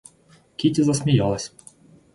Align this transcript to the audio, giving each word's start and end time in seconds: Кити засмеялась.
Кити 0.55 0.81
засмеялась. 0.83 1.53